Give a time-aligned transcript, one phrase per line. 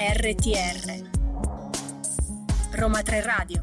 [0.00, 1.04] RTR
[2.80, 3.60] Roma 3 Radio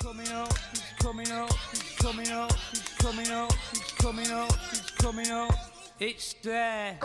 [0.00, 4.90] coming up, he's coming up, he's coming up, he's coming up, he's coming up, he's
[4.92, 5.54] coming up.
[6.00, 6.98] It's there.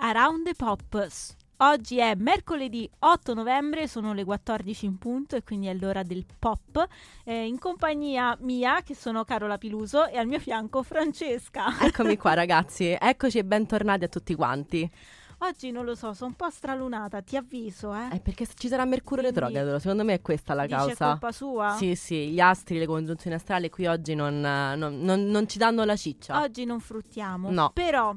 [0.00, 1.36] Around the Pops.
[1.60, 6.26] Oggi è mercoledì 8 novembre, sono le 14 in punto e quindi è l'ora del
[6.38, 6.86] pop.
[7.24, 11.80] Eh, in compagnia mia, che sono Carola Piluso, e al mio fianco Francesca.
[11.80, 14.90] Eccomi qua ragazzi, eccoci e bentornati a tutti quanti.
[15.38, 18.08] Oggi non lo so, sono un po' stralunata, ti avviso, eh.
[18.16, 20.92] È perché ci sarà Mercurio Quindi- retrogrado, secondo me è questa la causa.
[20.92, 21.74] è colpa sua?
[21.78, 25.56] Sì, sì, gli astri, le congiunzioni astrali qui oggi non, eh, non- non- non ci
[25.56, 26.40] danno la ciccia.
[26.42, 27.50] Oggi non fruttiamo.
[27.50, 27.70] No.
[27.74, 28.14] Però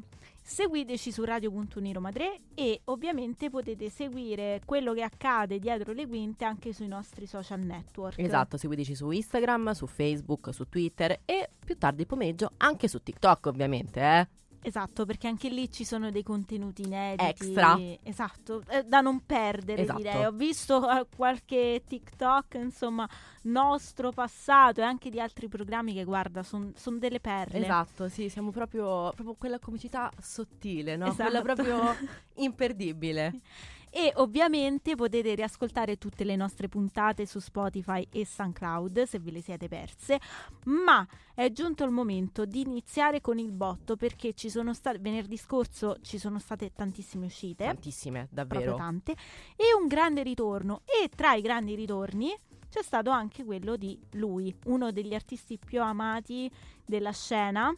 [0.49, 6.43] seguiteci su Radio.uni Roma 3 e ovviamente potete seguire quello che accade dietro le quinte
[6.43, 8.17] anche sui nostri social network.
[8.17, 13.45] Esatto, seguiteci su Instagram, su Facebook, su Twitter e più tardi pomeriggio anche su TikTok
[13.45, 14.27] ovviamente, eh.
[14.61, 17.29] Esatto, perché anche lì ci sono dei contenuti inediti.
[17.29, 17.79] Extra.
[18.03, 19.97] Esatto, eh, da non perdere Esatto.
[19.97, 20.25] direi.
[20.25, 23.07] Ho visto eh, qualche TikTok, insomma,
[23.43, 27.59] nostro passato e anche di altri programmi che guarda, sono delle perle.
[27.59, 31.07] Esatto, sì, siamo proprio, proprio quella comicità sottile, no?
[31.07, 31.23] Esatto.
[31.23, 31.95] Quella proprio
[32.35, 33.39] imperdibile.
[33.91, 39.41] E ovviamente potete riascoltare tutte le nostre puntate su Spotify e SoundCloud se ve le
[39.41, 40.19] siete perse.
[40.65, 45.37] Ma è giunto il momento di iniziare con il botto perché ci sono state venerdì
[45.37, 47.65] scorso ci sono state tantissime uscite.
[47.65, 48.75] Tantissime, davvero.
[48.75, 49.15] tante,
[49.55, 50.81] e un grande ritorno.
[50.85, 52.35] E tra i grandi ritorni
[52.69, 56.49] c'è stato anche quello di lui, uno degli artisti più amati
[56.85, 57.75] della scena,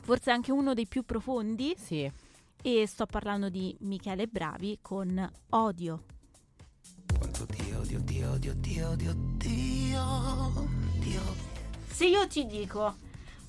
[0.00, 1.74] forse anche uno dei più profondi.
[1.76, 2.10] Sì.
[2.62, 6.02] E sto parlando di Michele Bravi con Odio.
[7.18, 11.20] Quanto Dio, Dio, Dio, Dio, Dio, Dio, Dio, Dio.
[11.86, 12.96] Se io ti dico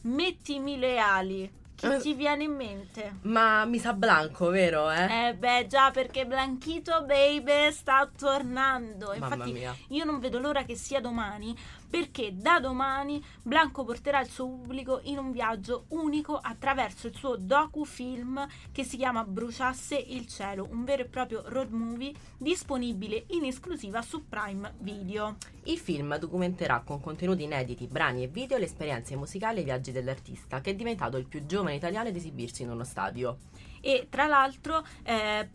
[0.02, 1.99] mettimi le ali, che Eh.
[1.99, 3.17] ti viene in mente?
[3.23, 5.30] Ma mi sa Blanco, vero, eh?
[5.30, 9.08] Eh beh già perché Blanchito Baby sta tornando.
[9.17, 9.76] Mamma Infatti mia.
[9.89, 11.55] io non vedo l'ora che sia domani
[11.89, 17.36] perché da domani Blanco porterà il suo pubblico in un viaggio unico attraverso il suo
[17.37, 23.45] docufilm che si chiama Bruciasse il cielo, un vero e proprio road movie disponibile in
[23.45, 25.37] esclusiva su Prime Video.
[25.64, 29.92] Il film documenterà con contenuti inediti, brani e video le esperienze musicali e i viaggi
[29.92, 33.37] dell'artista, che è diventato il più giovane italiano ad esibirsi in uno stadio.
[33.81, 35.49] e tra l'altro eh,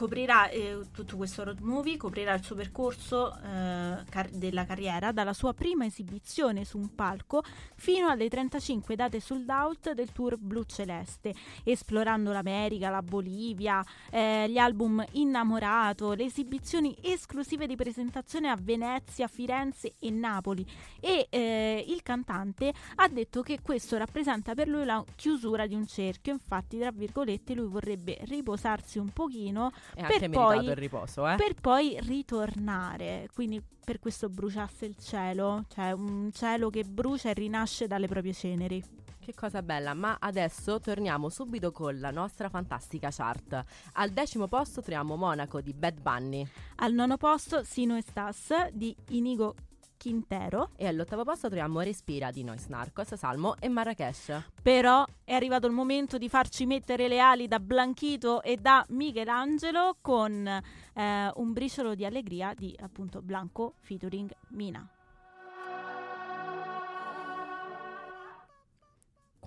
[0.00, 5.34] coprirà eh, tutto questo road movie, coprirà il suo percorso eh, car- della carriera dalla
[5.34, 7.42] sua prima esibizione su un palco
[7.74, 11.34] fino alle 35 date sold out del tour blu celeste,
[11.64, 19.28] esplorando l'America, la Bolivia, eh, gli album Innamorato, le esibizioni esclusive di presentazione a Venezia,
[19.28, 20.66] Firenze e Napoli.
[20.98, 25.86] E eh, il cantante ha detto che questo rappresenta per lui la chiusura di un
[25.86, 30.76] cerchio, infatti tra virgolette lui vorrebbe riposarsi un pochino È Per anche meritato poi- il
[30.76, 31.36] riposo, eh?
[31.36, 37.34] per poi ritornare, quindi per questo bruciasse il cielo, cioè un cielo che brucia e
[37.34, 38.82] rinasce dalle proprie ceneri.
[39.18, 43.62] Che cosa bella, ma adesso torniamo subito con la nostra fantastica chart.
[43.94, 46.46] Al decimo posto troviamo Monaco di Bad Bunny
[46.76, 49.54] Al nono posto Sino e Stas di Inigo
[50.00, 54.44] Quintero, e all'ottavo posto troviamo Respira di Nois Narcos, Salmo e Marrakesh.
[54.62, 59.98] però è arrivato il momento di farci mettere le ali da Blanchito e da Michelangelo
[60.00, 64.88] con eh, un briciolo di allegria di appunto Blanco featuring Mina.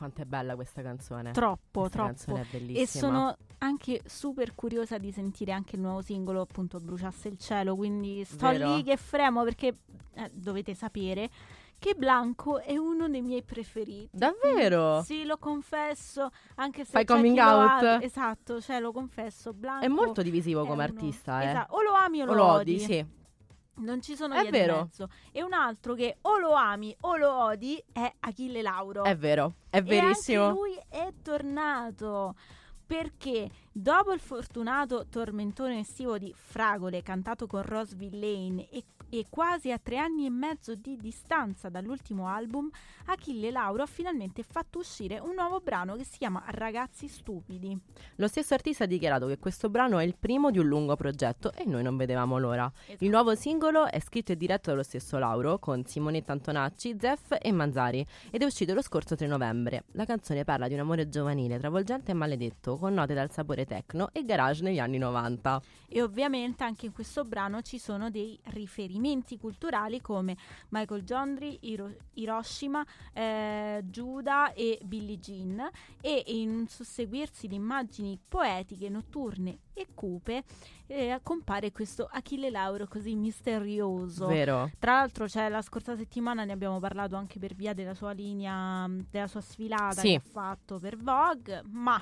[0.03, 1.31] Quanto è bella questa canzone.
[1.31, 2.07] Troppo, Questa troppo.
[2.13, 2.81] canzone è bellissima.
[2.83, 7.77] E sono anche super curiosa di sentire anche il nuovo singolo, appunto, Bruciasse il cielo.
[7.77, 8.75] Quindi sto Vero?
[8.75, 9.77] lì che fremo perché
[10.15, 11.29] eh, dovete sapere
[11.79, 14.09] che Blanco è uno dei miei preferiti.
[14.11, 15.01] Davvero?
[15.03, 17.81] Sì, lo confesso, anche se Fai coming out?
[17.83, 21.47] ama- Esatto, cioè lo confesso, Blanco È molto divisivo come uno- artista, eh.
[21.49, 22.73] Esatto, o lo ami o lo, O lo odi.
[22.73, 23.05] odi, sì.
[23.75, 24.81] Non ci sono È vero.
[24.83, 25.09] mezzo.
[25.31, 29.03] E un altro che o lo ami o lo odi è Achille Lauro.
[29.03, 30.49] È vero, è verissimo.
[30.49, 32.35] E lui è tornato.
[32.85, 38.83] Perché dopo il fortunato tormentone estivo di Fragole, cantato con Rose Villain e,
[39.19, 42.67] e quasi a tre anni e mezzo di distanza dall'ultimo album,
[43.05, 47.77] Achille Lauro ha finalmente fatto uscire un nuovo brano che si chiama Ragazzi Stupidi.
[48.15, 51.53] Lo stesso artista ha dichiarato che questo brano è il primo di un lungo progetto
[51.53, 52.71] e noi non vedevamo l'ora.
[52.87, 53.03] Esatto.
[53.03, 57.51] Il nuovo singolo è scritto e diretto dallo stesso Lauro con Simonetta Antonacci, Zeff e
[57.51, 59.83] Manzari ed è uscito lo scorso 3 novembre.
[59.91, 64.09] La canzone parla di un amore giovanile, travolgente e maledetto, con note dal sapore techno
[64.11, 65.61] e garage negli anni 90.
[65.87, 70.37] E ovviamente anche in questo brano ci sono dei riferimenti riferimenti culturali come
[70.69, 75.69] Michael Gendry, Hiro- Hiroshima, eh, Giuda e Billie Jean
[76.01, 80.43] e in un susseguirsi di immagini poetiche, notturne e cupe
[80.87, 84.27] eh, compare questo Achille Lauro così misterioso.
[84.27, 84.71] Vero.
[84.79, 88.87] Tra l'altro, cioè, la scorsa settimana ne abbiamo parlato anche per via della sua linea,
[89.09, 90.09] della sua sfilata Sì.
[90.09, 92.01] che ha fatto per Vogue, ma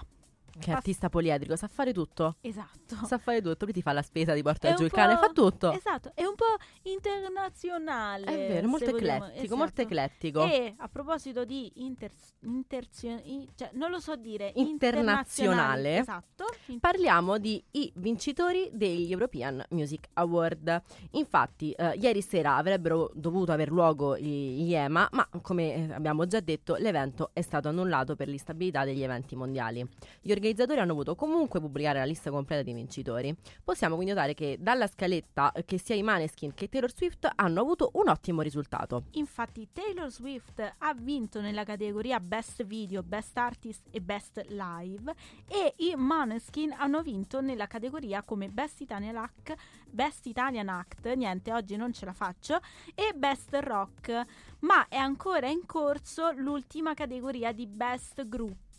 [0.59, 2.35] Che artista poliedrico, sa fare tutto.
[2.41, 2.95] esatto.
[3.05, 3.65] Sa fare tutto.
[3.65, 5.71] Lui ti fa la spesa, ti porta È giù il cane, fa tutto.
[5.71, 6.45] Esatto, è un po'
[6.83, 8.25] internazionale.
[8.25, 9.81] È vero, molto eclettico, molto esatto.
[9.81, 10.43] eclettico.
[10.43, 12.11] E a proposito di inter-
[12.41, 13.21] interzio-
[13.55, 15.97] cioè, non lo so dire, Internazionale.
[15.99, 16.45] Esatto.
[16.67, 20.81] in- Parliamo di i vincitori degli European Music Award.
[21.11, 26.25] Infatti, eh, ieri sera avrebbero dovuto aver luogo gli gli EMA, ma come eh, abbiamo
[26.27, 29.87] già detto, l'evento è stato annullato per l'instabilità degli eventi mondiali.
[30.21, 33.35] Gli organizzatori hanno voluto comunque pubblicare la lista completa dei vincitori.
[33.63, 37.61] Possiamo quindi notare che dalla scaletta eh, che sia i Maneskin che Taylor Swift hanno
[37.61, 39.03] avuto un ottimo risultato.
[39.11, 45.13] Infatti Taylor Swift ha vinto nella categoria Best Video, Best Artist e Best Live
[45.47, 49.53] e i Maneskin hanno vinto nella categoria come Best Italian Act,
[49.89, 52.59] Best Italian Act, niente oggi non ce la faccio,
[52.95, 54.25] e Best Rock,
[54.59, 58.70] ma è ancora in corso l'ultima categoria di Best Group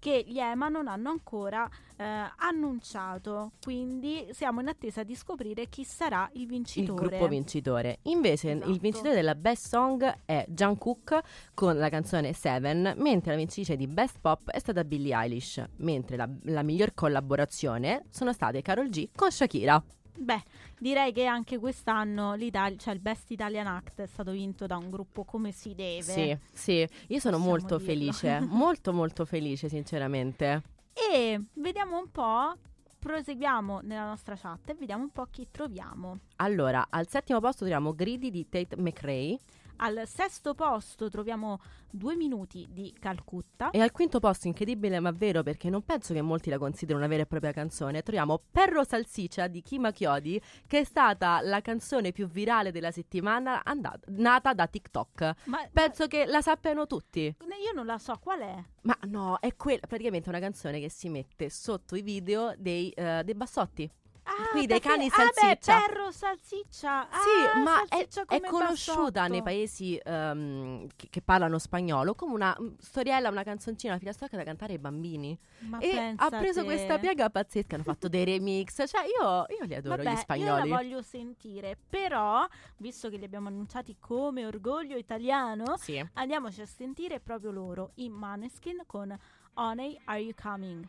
[0.00, 2.04] che gli EMA non hanno ancora eh,
[2.36, 7.08] annunciato, quindi siamo in attesa di scoprire chi sarà il Il vincitore.
[7.08, 7.98] gruppo vincitore.
[8.02, 8.70] Invece Esatto.
[8.70, 11.18] il vincitore della Best Song è Jungkook
[11.54, 16.16] con la canzone Seven, mentre la vincitrice di Best Pop è stata Billie Eilish, mentre
[16.16, 19.82] la, la miglior collaborazione sono state Carol G con Shakira.
[20.20, 20.42] Beh,
[20.78, 24.90] direi che anche quest'anno l'Italia, cioè il Best Italian Act è stato vinto da un
[24.90, 26.02] gruppo come si deve.
[26.02, 27.92] Sì, sì, io sono molto dirlo.
[27.92, 30.62] felice, molto molto felice sinceramente.
[30.92, 32.56] E vediamo un po',
[32.98, 36.18] proseguiamo nella nostra chat e vediamo un po' chi troviamo.
[36.36, 39.38] Allora, al settimo posto troviamo Greedy di Tate McRae
[39.80, 41.60] Al sesto posto troviamo
[41.90, 43.70] Due minuti di Calcutta.
[43.70, 47.06] e al quinto posto, incredibile ma vero perché non penso che molti la considerino una
[47.08, 52.12] vera e propria canzone, troviamo Perro Salsiccia di Kima Chiodi che è stata la canzone
[52.12, 55.34] più virale della settimana andata- nata da TikTok.
[55.44, 57.34] Ma Penso che la sappiano tutti.
[57.46, 58.62] ma io non la so qual è.
[58.82, 63.22] Ma no, è quella praticamente una canzone che si mette sotto i video dei, eh,
[63.24, 63.90] dei bassotti.
[64.30, 65.80] Ah, Qui dei cani ah, beh, salsiccia.
[65.86, 67.08] perro salsiccia.
[67.10, 69.32] Sì, Ah, ma è, salsiccia è come conosciuta bassotto.
[69.32, 74.36] nei paesi ehm, che, che parlano spagnolo come una mm, storiella, una canzoncina, una filastrocca
[74.36, 75.38] da cantare ai bambini.
[75.60, 76.66] Ma e ha preso te.
[76.66, 78.74] questa piega pazzesca, hanno fatto dei remix.
[78.86, 80.50] Cioè, io, io li adoro Vabbè, gli spagnoli.
[80.68, 82.46] Io la voglio sentire, però,
[82.76, 86.06] visto che li abbiamo annunciati come orgoglio italiano, Sì.
[86.14, 89.16] andiamoci a sentire proprio loro, i Maneskin con
[89.54, 90.86] Honey Are You Coming?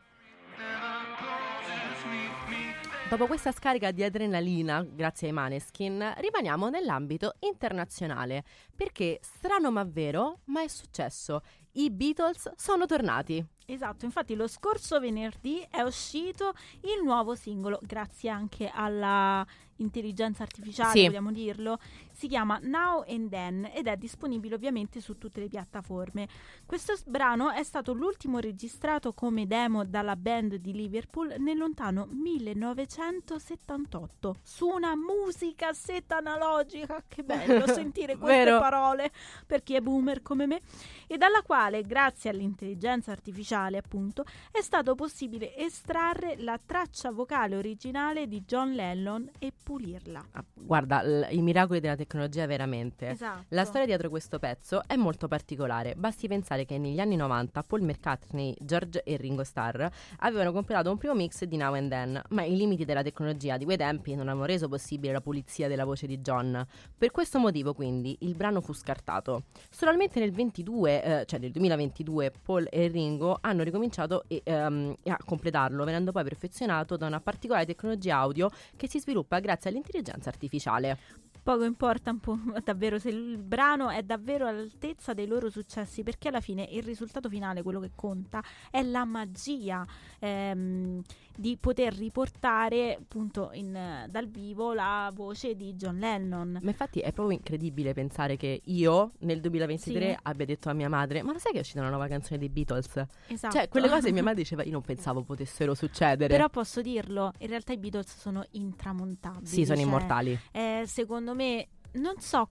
[3.10, 8.44] Dopo questa scarica di adrenalina, grazie ai Maneskin, rimaniamo nell'ambito internazionale.
[8.76, 11.42] Perché, strano ma vero, ma è successo.
[11.72, 13.44] I Beatles sono tornati.
[13.72, 19.46] Esatto, infatti lo scorso venerdì è uscito il nuovo singolo, grazie anche alla
[19.76, 21.06] intelligenza artificiale, Sì.
[21.06, 21.78] vogliamo dirlo.
[22.12, 26.28] Si chiama Now and Then ed è disponibile ovviamente su tutte le piattaforme.
[26.66, 34.36] Questo brano è stato l'ultimo registrato come demo dalla band di Liverpool nel lontano 1978
[34.44, 37.02] su una musicassetta analogica.
[37.08, 38.60] Che bello sentire queste Vero.
[38.60, 39.14] parole
[39.48, 40.60] per chi è boomer come me
[41.08, 48.28] e dalla quale, grazie all'intelligenza artificiale, appunto, è stato possibile estrarre la traccia vocale originale
[48.28, 50.24] di John Lennon e pulirla.
[50.32, 53.10] Ah, Guarda, l- i miracoli della tecnologia veramente.
[53.10, 53.46] Esatto.
[53.50, 55.96] La storia dietro questo pezzo è molto particolare.
[55.96, 59.86] Basti pensare che negli anni 90 Paul McCartney, George e Ringo Starr
[60.20, 63.66] avevano completato un primo mix di Now and Then, ma i limiti della tecnologia di
[63.66, 66.66] quei tempi non hanno reso possibile la pulizia della voce di John.
[66.98, 69.44] Per questo motivo, quindi, il brano fu scartato.
[69.70, 75.18] Solamente nel 22, eh, cioè nel 2022, Paul e Ringo hanno ricominciato e, ehm, a
[75.26, 80.98] completarlo, venendo poi perfezionato da una particolare tecnologia audio che si sviluppa grazie all'intelligenza artificiale.
[81.42, 86.28] Poco importa un po' davvero se il brano è davvero all'altezza dei loro successi, perché
[86.28, 89.86] alla fine il risultato finale, quello che conta, è la magia
[90.20, 91.02] ehm,
[91.36, 96.60] di poter riportare appunto in, dal vivo la voce di John Lennon.
[96.62, 100.18] Ma infatti è proprio incredibile pensare che io nel 2023 Sì.
[100.24, 102.50] abbia detto a mia madre: Ma lo sai che è uscita una nuova canzone dei
[102.50, 103.06] Beatles?
[103.28, 103.56] Esatto.
[103.56, 106.28] Cioè, quelle cose mia madre diceva: Io non pensavo potessero succedere.
[106.28, 109.46] Però posso dirlo, in realtà i Beatles sono intramontabili.
[109.48, 110.38] sì, sono cioè, immortali.
[110.52, 112.50] eh, secondo me, non so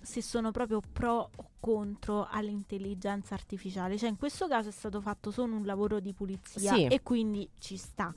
[0.00, 3.98] se sono proprio pro o contro all'intelligenza artificiale.
[3.98, 6.86] Cioè, in questo caso è stato fatto solo un lavoro di pulizia Sì.
[6.86, 8.14] e quindi ci sta.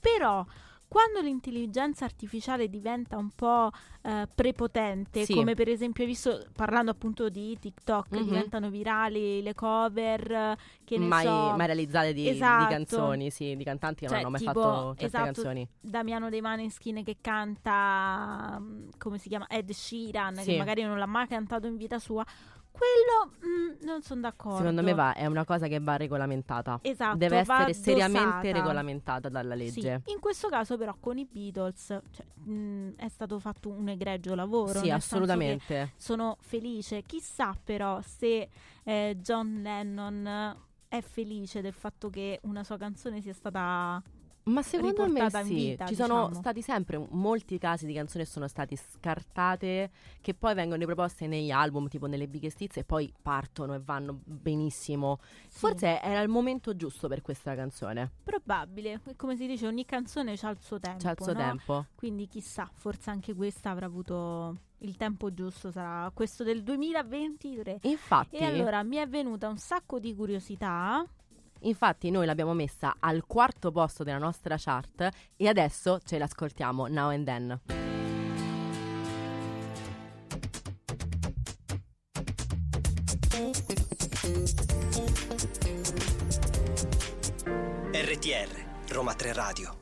[0.00, 0.44] Però
[0.90, 3.70] quando l'intelligenza artificiale diventa un po'
[4.02, 5.34] eh, prepotente, Sì.
[5.34, 8.24] come per esempio hai visto parlando appunto di TikTok, Mhm.
[8.24, 12.66] diventano virali le cover, che ne mai, so, mai realizzate di, di Esatto.
[12.66, 15.68] canzoni, sì, di cantanti che Cioè, non hanno mai tipo, fatto certe esatto, canzoni.
[15.80, 20.46] Damiano dei Maneskin che canta, mm, come si chiama, Ed Sheeran, Sì.
[20.50, 22.24] che magari non l'ha mai cantato in vita sua,
[22.70, 24.58] quello mm, non sono d'accordo.
[24.58, 26.78] Secondo me va, è una cosa che va regolamentata.
[26.82, 28.52] Esatto, Deve essere seriamente dosata.
[28.52, 30.02] regolamentata dalla legge.
[30.04, 34.34] Sì, in questo caso però con i Beatles cioè, mh, è stato fatto un egregio
[34.34, 34.78] lavoro.
[34.80, 35.92] Sì, assolutamente.
[35.96, 37.02] Sono felice.
[37.02, 38.48] Chissà però se
[38.84, 40.56] eh, John Lennon
[40.88, 44.02] è felice del fatto che una sua canzone sia stata...
[44.44, 46.34] Ma secondo me sì, vita, ci sono diciamo.
[46.34, 51.50] stati sempre molti casi di canzoni che sono stati scartate, che poi vengono riproposte negli
[51.50, 55.18] album, tipo nelle hits, e poi partono e vanno benissimo.
[55.48, 58.10] sì, Forse era il momento giusto per questa canzone.
[58.22, 59.00] probabile.
[59.16, 60.98] Come si dice, ogni canzone ha il suo tempo.
[60.98, 61.38] C'è il suo no?
[61.38, 61.86] tempo.
[61.94, 67.80] Quindi chissà, forse anche questa avrà avuto il tempo giusto, sarà questo del 2023.
[67.82, 71.04] Infatti, E allora mi è venuta un sacco di curiosità.
[71.60, 77.10] Infatti noi l'abbiamo messa al quarto posto della nostra chart e adesso ce l'ascoltiamo now
[77.10, 77.60] and then.
[87.92, 89.79] RTR, Roma 3 Radio.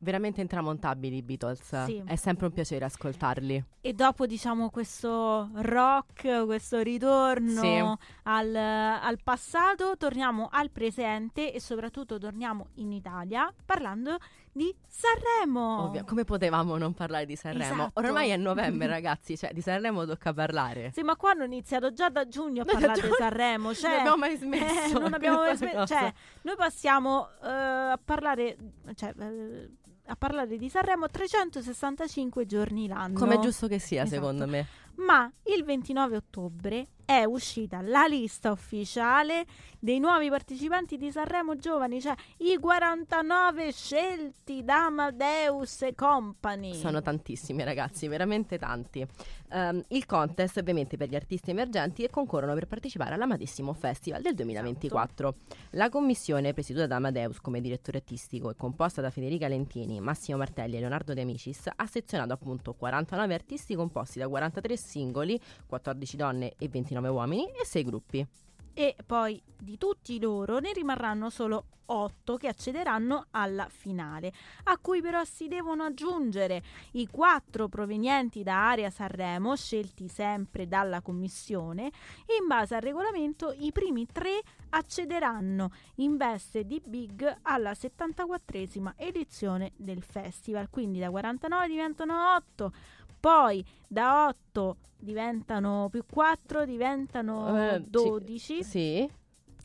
[0.00, 1.84] Veramente intramontabili i Beatles.
[1.84, 2.00] Sì.
[2.06, 3.64] È sempre un piacere ascoltarli.
[3.80, 7.82] E dopo, diciamo, questo rock, questo ritorno Sì.
[8.22, 14.18] al, al passato, torniamo al presente e soprattutto torniamo in Italia parlando
[14.52, 15.84] di Sanremo.
[15.84, 17.86] Ovvio, come potevamo non parlare di Sanremo?
[17.86, 18.00] Esatto.
[18.00, 20.92] Ormai è novembre, ragazzi, cioè di Sanremo tocca parlare.
[20.92, 23.74] Sì, ma qua hanno iniziato già da giugno a da parlare di giugno- Sanremo.
[23.74, 24.98] Cioè, non abbiamo mai eh, smesso.
[24.98, 25.86] non abbiamo mai smesso.
[25.86, 26.12] Cioè,
[26.42, 28.56] noi passiamo eh, a parlare.
[28.94, 29.70] Cioè, eh,
[30.08, 33.18] a parlare di Sanremo 365 giorni l'anno.
[33.18, 34.20] Come è giusto che sia, Esatto.
[34.20, 34.66] secondo me.
[34.98, 39.46] Ma il 29 ottobre è uscita la lista ufficiale
[39.78, 46.74] dei nuovi partecipanti di Sanremo Giovani, cioè i 49 scelti da Amadeus e Company.
[46.74, 49.06] Sono tantissimi ragazzi, veramente tanti.
[49.50, 54.34] Ehm, il contest ovviamente per gli artisti emergenti che concorrono per partecipare all'Amatissimo Festival del
[54.34, 55.34] 2024.
[55.70, 60.76] La commissione, presieduta da Amadeus come direttore artistico e composta da Federica Lentini, Massimo Martelli
[60.76, 66.54] e Leonardo De Amicis, ha sezionato appunto 49 artisti composti da 43 singoli, 14 donne
[66.58, 68.26] e 29 uomini e 6 gruppi.
[68.74, 74.32] E poi di tutti loro ne rimarranno solo 8 che accederanno alla finale,
[74.64, 81.00] a cui però si devono aggiungere i 4 provenienti da Area Sanremo, scelti sempre dalla
[81.00, 81.86] commissione,
[82.26, 84.40] e in base al regolamento i primi 3
[84.70, 92.72] accederanno in veste di Big alla 74esima edizione del festival, quindi da 49 diventano 8.
[93.20, 97.90] Poi da 8 diventano più 4, diventano Eh, sì.
[97.90, 99.10] 12 Sì?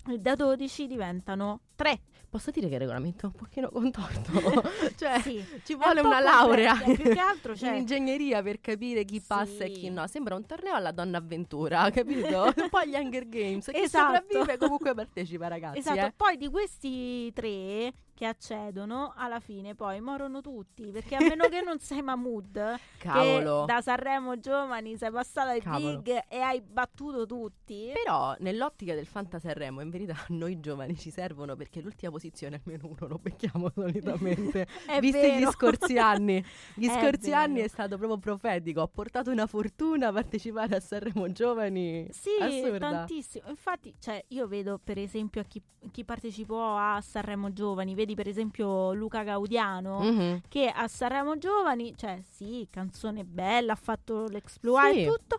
[0.06, 2.00] e da 12 diventano 3.
[2.34, 4.32] Posso dire che il regolamento è un pochino contorto?
[4.98, 5.46] cioè, Sì.
[5.64, 9.66] ci vuole un una laurea più che altro, cioè- in ingegneria per capire chi passa
[9.66, 9.82] e Sì.
[9.82, 10.08] chi no.
[10.08, 12.44] Sembra un torneo alla donna avventura, capito?
[12.56, 13.66] un po' gli Hunger Games.
[13.72, 14.16] Chi Esatto.
[14.24, 15.78] sopravvive comunque partecipa, ragazzi.
[15.78, 16.14] Esatto, eh.
[16.18, 21.62] poi di questi tre che accedono, alla fine poi morono tutti, perché a meno che
[21.62, 23.66] non sei Mahmood, Cavolo.
[23.66, 26.00] che da Sanremo Giovani sei passato ai Cavolo.
[26.02, 27.92] Big e hai battuto tutti.
[28.04, 33.08] Però nell'ottica del Fantasanremo in verità noi giovani ci servono perché l'ultima posizione almeno uno
[33.08, 34.68] lo becchiamo solitamente.
[35.00, 35.40] Visti vero.
[35.40, 36.44] gli scorsi anni.
[36.76, 37.42] Gli È scorsi vero.
[37.42, 38.82] anni è stato proprio profetico.
[38.82, 42.08] Ha portato una fortuna partecipare a Sanremo Giovani.
[42.12, 42.90] Sì, Assurda.
[42.90, 43.50] tantissimo.
[43.50, 48.28] Infatti, cioè, io vedo per esempio a chi, chi partecipò a Sanremo Giovani, vedi per
[48.28, 50.42] esempio Luca Gaudiano, Mhm.
[50.50, 55.02] che a Sanremo Giovani, cioè sì, canzone bella, ha fatto l'exploit Sì.
[55.04, 55.38] e tutto.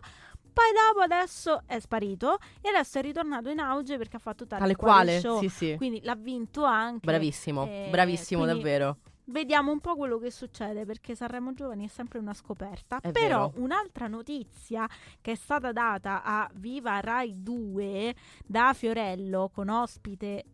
[0.55, 4.61] Poi dopo adesso è sparito e adesso è ritornato in auge perché ha fatto tale,
[4.61, 5.39] Tale quale show.
[5.39, 5.73] sì sì.
[5.75, 7.05] Quindi l'ha vinto anche.
[7.05, 8.97] Bravissimo, Eh, bravissimo davvero.
[9.27, 12.99] Vediamo un po' quello che succede perché Sanremo Giovani è sempre una scoperta.
[13.01, 13.63] È Però vero.
[13.63, 14.87] un'altra notizia
[15.19, 20.45] che è stata data a Viva Rai 2 da Fiorello con ospite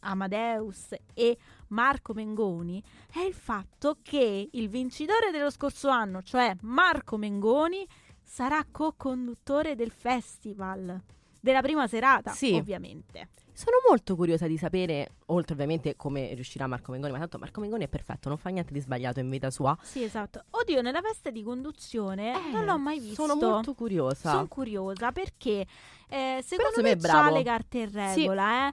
[0.00, 1.36] Amadeus e
[1.68, 2.82] Marco Mengoni
[3.12, 7.86] è il fatto che il vincitore dello scorso anno, cioè Marco Mengoni,
[8.22, 11.00] sarà co-conduttore del festival.
[11.40, 12.52] Della prima serata, Sì.
[12.54, 13.28] ovviamente.
[13.52, 17.84] Sono molto curiosa di sapere, oltre ovviamente come riuscirà Marco Mengoni, ma tanto Marco Mengoni
[17.84, 19.76] è perfetto, non fa niente di sbagliato in vita sua.
[19.82, 20.44] Sì, esatto.
[20.50, 23.26] Oddio, nella veste di conduzione Eh, non l'ho mai visto.
[23.26, 24.30] Sono molto curiosa.
[24.30, 25.66] Sono curiosa perché
[26.08, 27.96] eh, secondo me me, c'ha le carte in Sì.
[28.20, 28.72] regola, eh.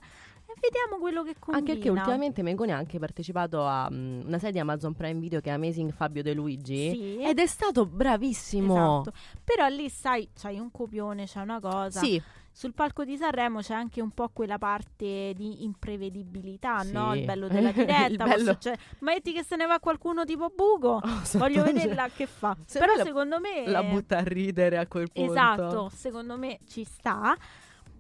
[0.60, 1.58] Vediamo quello che combina.
[1.58, 5.40] Anche perché ultimamente Mengoni ha anche partecipato a mm, una serie di Amazon Prime Video
[5.42, 7.18] che è Amazing Fabio De Luigi Sì.
[7.22, 9.02] ed è stato bravissimo.
[9.02, 9.18] Esatto.
[9.44, 12.00] Però lì sai, c'hai un copione, c'è una cosa.
[12.00, 12.22] Sì,
[12.52, 16.94] Sul palco di Sanremo c'è anche un po' quella parte di imprevedibilità, Sì.
[16.94, 17.14] no?
[17.14, 18.24] Il bello della diretta.
[18.26, 21.02] Bello- succedere- Metti che se ne va qualcuno tipo buco.
[21.04, 22.56] Oh, Voglio vederla che fa.
[22.66, 25.32] Se Però la- secondo me la butta a ridere a quel punto.
[25.32, 27.36] Esatto, secondo me ci sta.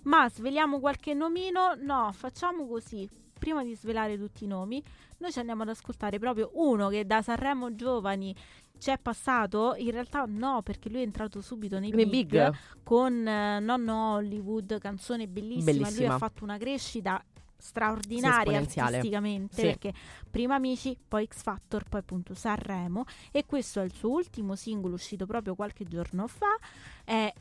[0.05, 1.75] Ma sveliamo qualche nomino?
[1.79, 3.07] No, facciamo così.
[3.37, 4.81] Prima di svelare tutti i nomi,
[5.17, 8.33] noi ci andiamo ad ascoltare proprio uno che da Sanremo Giovani
[8.77, 9.75] ci è passato.
[9.77, 12.53] In realtà no, perché lui è entrato subito nei big, big.
[12.83, 15.71] con eh, Nonno Hollywood, canzone bellissima.
[15.71, 16.13] Lui Bellissima.
[16.15, 17.23] ha fatto una crescita
[17.57, 19.61] straordinaria artisticamente Sì.
[19.61, 19.93] perché
[20.29, 24.93] prima Amici, poi X Factor, poi appunto Sanremo e questo è il suo ultimo singolo
[24.95, 26.57] uscito proprio qualche giorno fa
[27.03, 27.33] è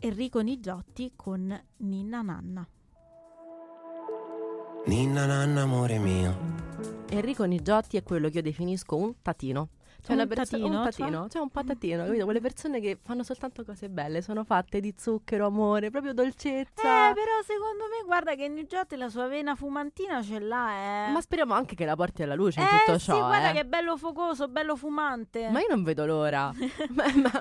[0.00, 2.68] Enrico Nigiotti con Ninna Nanna.
[4.86, 6.36] Ninna nanna amore mio.
[7.08, 9.70] Enrico Nigiotti è quello che io definisco un tatino.
[10.00, 10.90] Cioè Un una perso- tatino, un cioè?
[10.92, 12.24] tatino, cioè un patatino, capito?
[12.24, 17.10] Quelle persone che fanno soltanto cose belle, sono fatte di zucchero, amore, proprio dolcezza.
[17.10, 21.10] Eh, però secondo me guarda che Nigiotti la sua vena fumantina ce l'ha, eh.
[21.12, 23.54] Ma speriamo anche che la porti alla luce in eh, tutto sì, ciò, guarda eh.
[23.54, 25.48] che bello focoso, bello fumante.
[25.50, 26.52] Ma io non vedo l'ora.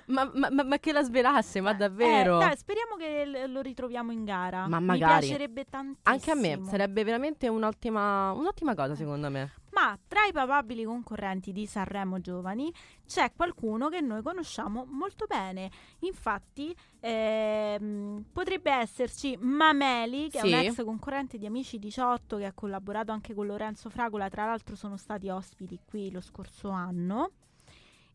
[0.08, 2.38] ma, ma- ma- ma- che la svelasse, ma davvero?
[2.42, 4.68] Eh, dai, speriamo che lo ritroviamo in gara.
[4.68, 5.28] Ma Mi magari.
[5.28, 6.02] piacerebbe tantissimo.
[6.04, 9.52] Anche a me sarebbe veramente un'ottima, un'ottima cosa, secondo me.
[9.80, 12.74] Ma tra i papabili concorrenti di Sanremo Giovani
[13.06, 15.70] c'è qualcuno che noi conosciamo molto bene.
[16.00, 20.50] Infatti, ehm, potrebbe esserci Mameli, che Sì.
[20.52, 24.30] è un ex concorrente di Amici 18, che ha collaborato anche con Lorenzo Fragola.
[24.30, 27.32] Tra l'altro, sono stati ospiti qui lo scorso anno.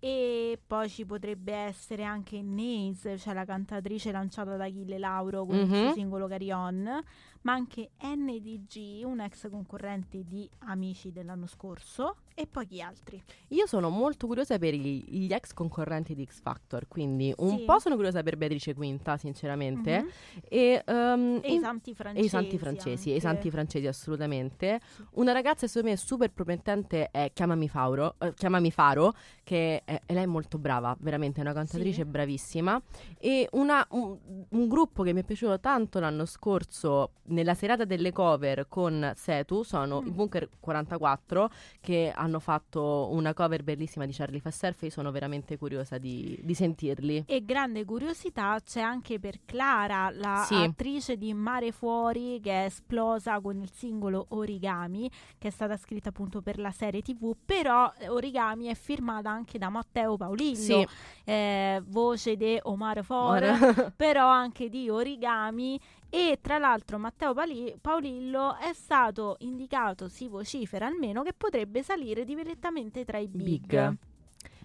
[0.04, 5.54] E poi ci potrebbe essere anche Naze, cioè la cantatrice lanciata da Achille Lauro con
[5.54, 5.92] il suo Mhm.
[5.92, 7.00] singolo Carry On,
[7.42, 13.22] ma anche NDG, un ex concorrente di Amici dell'anno scorso, e poi chi altri?
[13.48, 17.64] Io sono molto curiosa per i- gli ex concorrenti di X Factor, quindi un Sì.
[17.64, 20.00] po' sono curiosa per Beatrice Quinta, sinceramente.
[20.02, 20.08] Mhm.
[20.48, 22.24] E, ehm, E i in- santi e francesi.
[22.26, 23.26] i santi francesi, e i anche.
[23.26, 24.80] santi francesi assolutamente.
[24.96, 25.04] Sì.
[25.14, 29.12] Una ragazza secondo me super promettente è Chiamami Faro, eh, Chiamami Faro
[29.44, 32.04] che è, e lei è molto brava, veramente è una cantatrice Sì.
[32.06, 32.80] bravissima.
[33.18, 34.16] E una- un,
[34.48, 39.62] un gruppo che mi è piaciuto tanto l'anno scorso nella serata delle cover con Setu
[39.62, 40.06] sono Mm.
[40.06, 45.10] i Bunker 44 che hanno fatto una cover bellissima di Charlie Fassurf e io sono
[45.10, 47.24] veramente curiosa di, di sentirli.
[47.26, 50.54] E grande curiosità c'è anche per Clara, la Sì.
[50.54, 56.10] attrice di Mare Fuori che è esplosa con il singolo Origami, che è stata scritta
[56.10, 60.86] appunto per la serie TV, però eh, Origami è firmata anche da Matteo Paolillo, Sì.
[61.24, 63.58] eh, voce di Omar For, Ora-
[63.96, 65.78] però anche di Origami
[66.14, 72.26] e tra l'altro Matteo Pali- Paolillo è stato indicato, si vocifera almeno, che potrebbe salire
[72.26, 73.42] direttamente tra i big.
[73.66, 73.96] Big.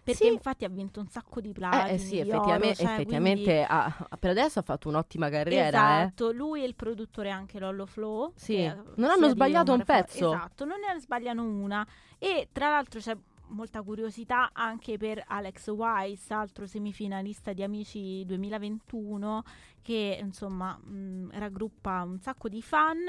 [0.03, 0.31] Perché Sì.
[0.33, 3.65] infatti ha vinto un sacco di Eh, platini, eh sì, di effettivamente, oro, cioè, effettivamente
[3.67, 5.99] ha- per adesso ha fatto un'ottima carriera.
[5.99, 6.01] eh.
[6.03, 8.31] Esatto, lui e il produttore anche Lollo Flow.
[8.35, 8.63] Sì,
[8.95, 10.33] non hanno sbagliato un Fa- pezzo.
[10.33, 11.85] Esatto, non ne sbagliano una.
[12.17, 13.15] E tra l'altro c'è
[13.49, 19.43] molta curiosità anche per Alex Wise, altro semifinalista di Amici 2021,
[19.81, 23.05] che insomma mh, raggruppa un sacco di fan,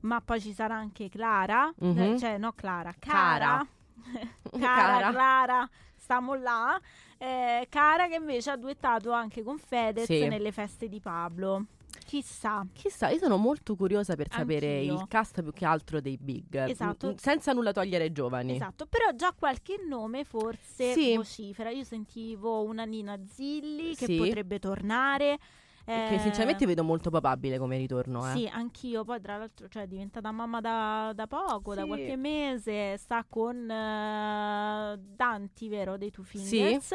[0.00, 1.98] ma poi ci sarà anche Clara, Mhm.
[1.98, 2.92] eh, cioè no Clara.
[2.98, 3.66] Cara, Cara,
[4.58, 5.10] Cara.
[5.10, 6.80] Clara, stiamo là.
[7.18, 10.26] Eh, Cara che invece ha duettato anche con Fedez Sì.
[10.26, 11.66] nelle feste di Pablo.
[12.10, 12.66] Chissà.
[12.72, 14.94] Chissà, io sono molto curiosa per sapere Anch'io.
[14.94, 16.68] il cast più che altro dei big.
[16.68, 17.10] Esatto.
[17.10, 18.56] Mm, Senza nulla togliere ai giovani.
[18.56, 21.14] Esatto, però già qualche nome forse Sì.
[21.14, 21.70] vocifera.
[21.70, 24.16] Io sentivo una Nina Zilli che Sì.
[24.16, 25.38] potrebbe tornare.
[25.84, 28.28] Che eh, sinceramente vedo molto probabile come ritorno.
[28.28, 28.36] Eh.
[28.36, 29.04] Sì, anch'io.
[29.04, 31.86] Poi, tra l'altro, cioè, è diventata mamma da, da poco, da Sì.
[31.86, 32.96] qualche mese.
[32.96, 35.96] Sta con eh, Danti, vero?
[35.96, 36.90] Dei Two Fingers.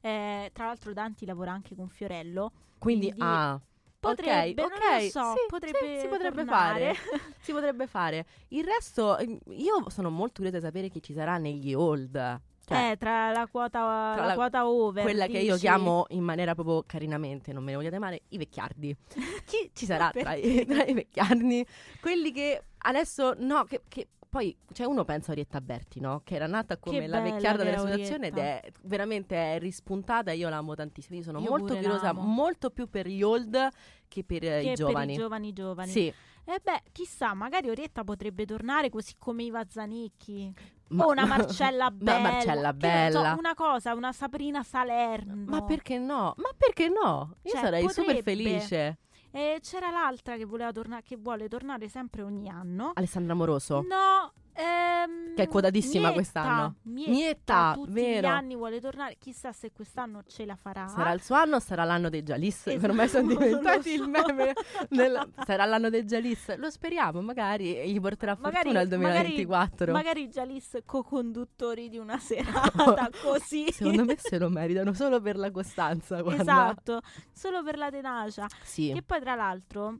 [0.00, 2.50] Eh, tra l'altro, Danti lavora anche con Fiorello.
[2.78, 3.60] Quindi, Quindi ah.
[4.08, 6.94] Potrebbe, ok, non ok, lo so, sì, potrebbe sì, si potrebbe tornare.
[6.94, 7.20] fare.
[7.40, 8.26] si potrebbe fare.
[8.48, 12.40] Il resto, eh, io sono molto curiosa di sapere chi ci sarà negli old.
[12.68, 13.78] Cioè, eh, tra la quota,
[14.14, 15.04] tra la la- quota over.
[15.04, 15.66] quella che io dici?
[15.66, 18.96] chiamo in maniera proprio carinamente, non me ne vogliate male, i vecchiardi.
[19.46, 21.64] Chi ci sarà tra i, tra i vecchiardi?
[22.00, 26.20] Quelli che adesso, no, che, che poi, cioè uno pensa a Orietta Berti, no?
[26.22, 30.32] Che era nata come Che la bella vecchiarda della situazione ed è veramente è rispuntata,
[30.32, 31.16] io l'amo tantissimo.
[31.16, 32.20] Io sono Io molto curiosa, l'amo.
[32.20, 33.68] molto più per gli old
[34.08, 35.06] che per che i giovani.
[35.06, 35.90] per i giovani giovani.
[35.90, 36.06] Sì,
[36.48, 40.52] E beh, chissà, magari Orietta potrebbe tornare così come Iva Zanicchi.
[40.88, 42.18] ma- o una Marcella Ma Bella.
[42.20, 43.34] Marcella che ne so, Bella.
[43.38, 45.44] una cosa, una Sabrina Salerno.
[45.46, 46.34] Ma perché no?
[46.36, 47.36] Ma perché no?
[47.42, 48.22] Io Cioè, sarei super potrebbe.
[48.22, 48.98] felice.
[49.36, 52.92] E c'era l'altra che, voleva torna- che vuole tornare sempre ogni anno.
[52.94, 53.82] Alessandra Moroso.
[53.86, 56.76] No, ehm, Che è quotatissima quest'anno.
[56.82, 58.28] Mietta, tutti vero.
[58.28, 59.16] gli anni vuole tornare.
[59.18, 60.88] Chissà se quest'anno ce la farà.
[60.88, 62.66] Sarà il suo anno o sarà l'anno dei Jalis?
[62.66, 64.08] Esatto, Per me sono diventati il so.
[64.08, 64.52] meme.
[64.88, 66.56] del- Sarà l'anno dei Jalis?
[66.56, 69.92] Lo speriamo, magari gli porterà fortuna il 2024.
[69.92, 73.70] Magari Jalis co-conduttori di una serata così.
[73.72, 76.20] Secondo me se lo meritano solo per la costanza.
[76.22, 76.40] guarda.
[76.42, 77.00] Esatto,
[77.32, 78.46] solo per la tenacia.
[78.62, 78.92] Sì.
[78.92, 79.98] Che poi tra l'altro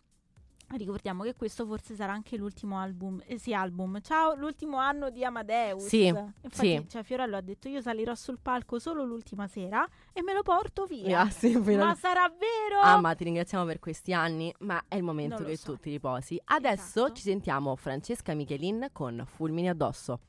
[0.71, 4.01] ricordiamo che questo forse sarà anche l'ultimo album, eh, sì, album.
[4.01, 5.87] Ciao, l'ultimo anno di Amadeus.
[5.87, 6.85] Sì, Infatti, sì.
[6.89, 10.85] cioè, Fiorello ha detto io salirò sul palco solo l'ultima sera e me lo porto
[10.85, 11.21] via.
[11.21, 12.81] Ah, sì, Ma sarà vero?
[12.81, 15.73] Ah, ma ti ringraziamo per questi anni, ma è il momento che so.
[15.73, 16.41] tu ti riposi.
[16.45, 17.13] Adesso Esatto.
[17.15, 20.21] ci sentiamo Francesca Michelin con Fulmini addosso.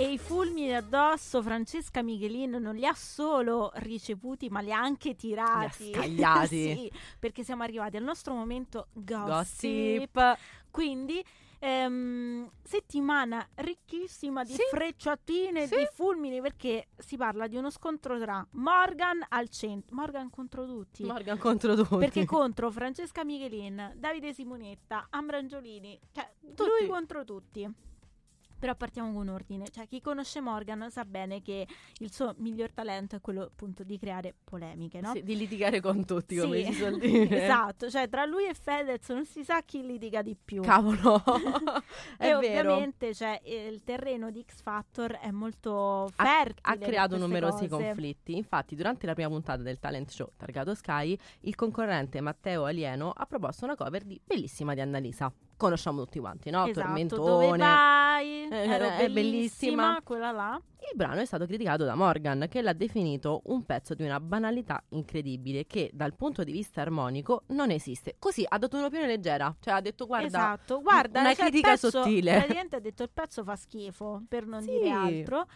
[0.00, 5.16] E i fulmini addosso Francesca Michelin non li ha solo ricevuti, ma li ha anche
[5.16, 5.86] tirati.
[5.86, 6.46] Li ha scagliati.
[6.46, 10.12] sì, perché siamo arrivati al nostro momento gossip.
[10.12, 10.38] Gossip.
[10.70, 11.24] Quindi
[11.58, 14.62] ehm, settimana ricchissima di Sì.
[14.70, 15.74] frecciatine, Sì.
[15.78, 19.96] di fulmini, perché si parla di uno scontro tra Morgan al centro.
[19.96, 21.02] Morgan contro tutti.
[21.02, 21.96] Morgan contro tutti.
[21.96, 26.62] perché contro Francesca Michelin, Davide Simonetta, Ambrangiolini, cioè Tutti.
[26.78, 27.68] lui contro tutti.
[28.58, 31.66] Però partiamo con ordine, cioè chi conosce Morgan sa bene che
[31.98, 35.12] il suo miglior talento è quello appunto di creare polemiche, no?
[35.12, 36.72] Sì, di litigare con tutti, come Sì.
[36.72, 37.44] si suol dire.
[37.44, 40.62] esatto, cioè tra lui e Fedez non si sa chi litiga di più.
[40.62, 41.22] Cavolo.
[42.18, 42.72] è e vero.
[42.72, 46.60] ovviamente cioè, il terreno di X Factor è molto Ha- fertile.
[46.62, 47.84] ha per creato numerosi cose.
[47.84, 48.36] conflitti.
[48.36, 53.24] Infatti, durante la prima puntata del talent show targato Sky, il concorrente Matteo Alieno ha
[53.26, 55.32] proposto una cover di Bellissima di Annalisa.
[55.58, 56.64] Conosciamo tutti quanti, no?
[56.66, 57.58] Esatto, Tormentone.
[57.58, 58.48] vai?
[58.48, 60.00] Eh, è bellissima, bellissima.
[60.04, 60.60] quella là.
[60.90, 64.82] Il brano è stato criticato da Morgan, che l'ha definito un pezzo di una banalità
[64.90, 68.14] incredibile che dal punto di vista armonico non esiste.
[68.20, 71.90] Così ha dato un'opinione leggera, cioè ha detto guarda, esatto, guarda, una cioè, critica pezzo
[71.90, 72.34] sottile.
[72.36, 74.70] Praticamente ha detto il pezzo fa schifo, per non Sì.
[74.70, 75.46] dire altro.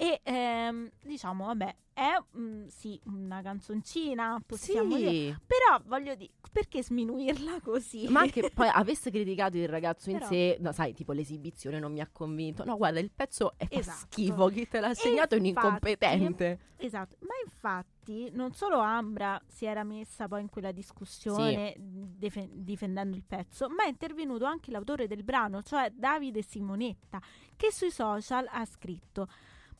[0.00, 5.10] E ehm, diciamo, vabbè, è mm, sì una canzoncina, possiamo dire.
[5.10, 8.06] sì, Però voglio dire, perché sminuirla così?
[8.08, 11.90] ma anche poi avesse criticato il ragazzo in Però- sé, no, sai, tipo l'esibizione non
[11.90, 12.64] mi ha convinto.
[12.64, 14.06] No, guarda, il pezzo è Esatto.
[14.12, 16.60] schifo, chi te l'ha segnato è un incompetente.
[16.76, 23.16] Esatto, ma infatti non solo Ambra si era messa poi in quella discussione defe- difendendo
[23.16, 27.20] il pezzo, ma è intervenuto anche l'autore del brano, cioè Davide Simonetta,
[27.56, 29.26] che sui social ha scritto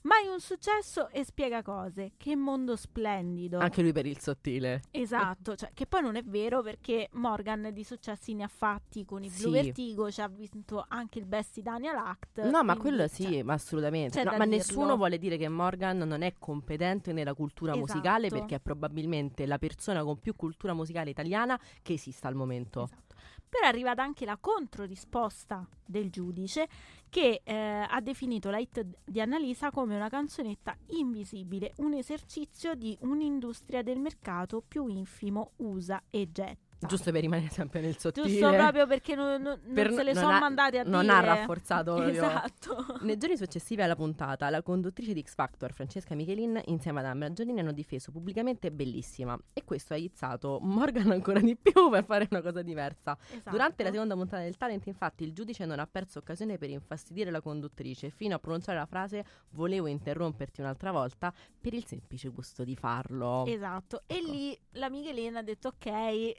[0.08, 2.12] Mai un successo e spiega cose.
[2.16, 3.58] Che mondo splendido.
[3.58, 4.80] Anche lui per il sottile.
[4.90, 9.22] Esatto, cioè, che poi non è vero perché Morgan di successi ne ha fatti con
[9.22, 9.50] i Blue Sì.
[9.50, 12.40] Vertigo, ci ha vinto anche il Best Italian Act.
[12.48, 14.24] No, ma quello sì, cioè, ma assolutamente.
[14.24, 14.56] No, ma dirlo.
[14.56, 18.40] nessuno vuole dire che Morgan non è competente nella cultura musicale Esatto.
[18.40, 22.84] perché è probabilmente la persona con più cultura musicale italiana che esista al momento.
[22.84, 23.06] Esatto.
[23.50, 26.68] Però è arrivata anche la controrisposta del giudice
[27.08, 27.54] che eh,
[27.88, 33.98] ha definito la hit di Annalisa come una canzonetta invisibile, un esercizio di un'industria del
[33.98, 36.67] mercato più infimo usa e getta.
[36.86, 38.28] Giusto per rimanere sempre nel sottile.
[38.28, 41.00] Giusto proprio perché non, non- non Per- se le non sono ha- mandate a non
[41.00, 41.12] dire.
[41.12, 42.12] ha rafforzato proprio.
[42.24, 42.98] Esatto.
[43.00, 47.32] Nei giorni successivi alla puntata, la conduttrice di X Factor, Francesca Michelin, insieme ad Ambra
[47.32, 52.28] Giannini hanno difeso pubblicamente Bellissima e questo ha izzato Morgan ancora di più per fare
[52.30, 53.18] una cosa diversa.
[53.28, 53.50] Esatto.
[53.50, 57.30] Durante la seconda puntata del talent, infatti, il giudice non ha perso occasione per infastidire
[57.32, 62.62] la conduttrice fino a pronunciare la frase volevo interromperti un'altra volta per il semplice gusto
[62.62, 63.44] di farlo.
[63.46, 64.02] Esatto.
[64.06, 64.30] E Ecco.
[64.30, 65.86] lì la Michelina ha detto ok.
[65.86, 66.36] eh,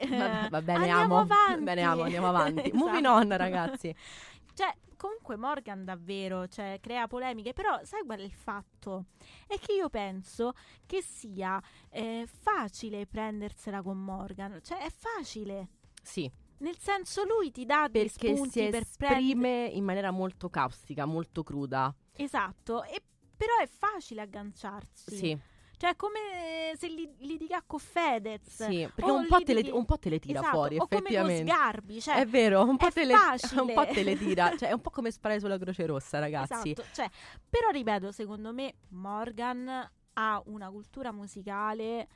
[0.49, 1.19] Va, bene, andiamo amo.
[1.19, 1.63] avanti.
[1.63, 2.71] Bene, amo, andiamo avanti.
[2.73, 3.19] Moving Esatto.
[3.19, 3.95] on, ragazzi.
[4.53, 9.05] Cioè, comunque Morgan davvero, cioè, crea polemiche, però sai qual è il fatto?
[9.47, 10.53] È che io penso
[10.85, 15.69] che sia eh, facile prendersela con Morgan, cioè è facile.
[16.01, 20.49] Sì, Nel senso lui ti dà dei perché spunti si per esprime in maniera molto
[20.49, 21.93] caustica, molto cruda.
[22.13, 23.01] Esatto, e
[23.37, 25.15] però è facile agganciarsi.
[25.15, 25.39] Sì,
[25.79, 28.65] Cioè, è come se li, litiga con Fedez.
[28.65, 30.87] sì, perché un po, te le, litighi- un po' te le tira Esatto, fuori, come
[30.91, 31.43] effettivamente.
[31.45, 33.13] con Sgarbi, cioè è vero, un po, è te le,
[33.61, 36.71] un po' te le tira, cioè è un po' come sparare sulla Croce Rossa, ragazzi.
[36.71, 37.09] Esatto, cioè,
[37.49, 42.09] però ripeto, secondo me Morgan ha una cultura musicale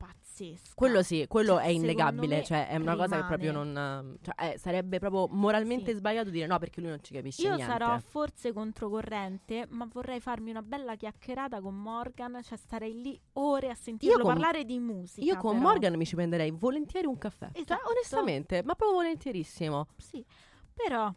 [0.00, 0.72] pazzesca.
[0.74, 3.72] Quello sì, quello Cioè, è innegabile, cioè è una cosa che proprio rimane.
[3.72, 4.18] non...
[4.22, 5.98] Cioè, eh, sarebbe proprio moralmente Sì.
[5.98, 7.70] sbagliato dire no perché lui non ci capisce Io niente.
[7.70, 13.68] sarò forse controcorrente, ma vorrei farmi una bella chiacchierata con Morgan, cioè starei lì ore
[13.68, 15.26] a sentirlo con- parlare di musica.
[15.26, 15.68] Io con però.
[15.68, 17.50] Morgan mi ci prenderei volentieri un caffè.
[17.52, 17.90] Cioè, Esatto.
[17.90, 19.86] onestamente, ma proprio volentierissimo.
[19.98, 20.24] Sì,
[20.72, 21.12] però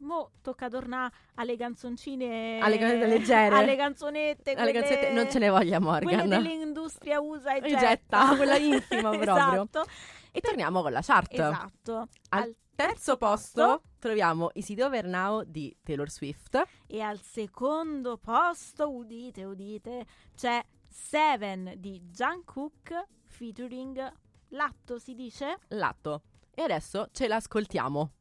[0.00, 3.54] mo tocca tornare alle canzoncine Alle canzoni leggere.
[3.56, 6.28] alle canzonette, Alle quelle- canzonette non ce ne voglia quelle Morgan.
[6.28, 9.62] dell'industria usa e getta, getta, quella intima proprio.
[9.62, 9.84] esatto,
[10.32, 11.32] E torniamo con la chart.
[11.32, 12.08] esatto.
[12.30, 16.62] Al terzo posto troviamo Is It Over Now di Taylor Swift.
[16.86, 24.12] E al secondo posto, udite, udite, c'è Seven di Jungkook featuring
[24.52, 25.58] Latto, si dice?
[25.68, 26.22] L'atto.
[26.52, 28.12] E adesso ce l'ascoltiamo.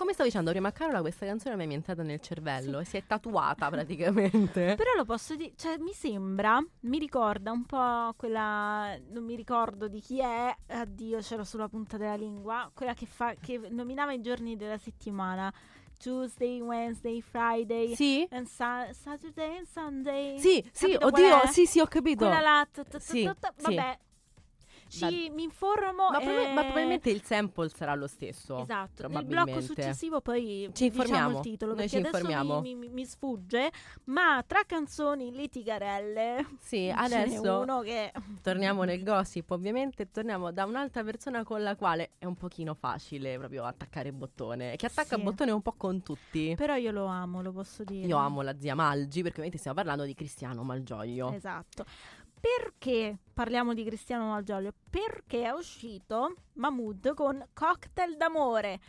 [0.00, 2.96] Come stavo dicendo prima a Carola, questa canzone mi è entrata nel cervello e si
[2.96, 4.72] è tatuata praticamente.
[4.80, 9.88] Però lo posso dire, cioè mi sembra, mi ricorda un po' quella, non mi ricordo
[9.88, 14.22] di chi è, addio c'ero sulla punta della lingua, quella che, fa, che nominava i
[14.22, 15.52] giorni della settimana,
[15.98, 18.26] Tuesday, Wednesday, Friday, Sì?
[18.30, 20.38] and Sa- Saturday and Sunday.
[20.38, 22.24] Sì, sì, oddio, sì, sì, ho capito.
[22.24, 23.30] Quella là, Sì, sì.
[23.60, 23.98] vabbè,
[24.90, 26.08] ci, Va- mi informo.
[26.10, 28.58] Ma, e- proba- ma probabilmente il sample sarà lo stesso.
[28.62, 32.60] Esatto, nel blocco successivo poi Ci diciamo informiamo, il titolo noi perché ci adesso informiamo.
[32.60, 33.70] mi, mi- mi sfugge,
[34.04, 41.02] ma tra canzoni litigarelle Sì, adesso uno che torniamo nel gossip, ovviamente torniamo da un'altra
[41.04, 45.22] persona con la quale è un pochino facile proprio attaccare bottone, che attacca Sì.
[45.22, 46.54] bottone un po' con tutti.
[46.56, 48.06] però io lo amo, lo posso dire.
[48.06, 51.32] Io amo la zia Malgi perché ovviamente stiamo parlando di Cristiano Malgioglio.
[51.32, 51.84] Esatto.
[52.40, 54.72] Perché parliamo di Cristiano Malgioglio?
[54.88, 58.80] Perché è uscito Mahmood con Cocktail d'amore.